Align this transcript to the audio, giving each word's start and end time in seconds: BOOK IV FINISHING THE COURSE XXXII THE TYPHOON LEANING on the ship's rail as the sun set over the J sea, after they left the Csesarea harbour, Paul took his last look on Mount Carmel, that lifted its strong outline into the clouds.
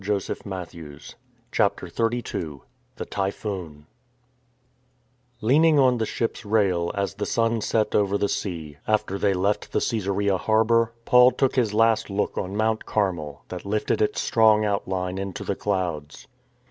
BOOK 0.03 0.15
IV 0.31 0.37
FINISHING 0.39 1.15
THE 1.51 1.69
COURSE 1.77 1.93
XXXII 1.93 2.61
THE 2.95 3.05
TYPHOON 3.05 3.85
LEANING 5.41 5.77
on 5.77 5.99
the 5.99 6.07
ship's 6.07 6.43
rail 6.43 6.91
as 6.95 7.13
the 7.13 7.27
sun 7.27 7.61
set 7.61 7.93
over 7.93 8.17
the 8.17 8.25
J 8.25 8.31
sea, 8.33 8.77
after 8.87 9.19
they 9.19 9.35
left 9.35 9.71
the 9.71 9.77
Csesarea 9.79 10.39
harbour, 10.39 10.93
Paul 11.05 11.29
took 11.29 11.55
his 11.55 11.75
last 11.75 12.09
look 12.09 12.35
on 12.35 12.57
Mount 12.57 12.87
Carmel, 12.87 13.43
that 13.49 13.63
lifted 13.63 14.01
its 14.01 14.19
strong 14.21 14.65
outline 14.65 15.19
into 15.19 15.43
the 15.43 15.55
clouds. 15.55 16.27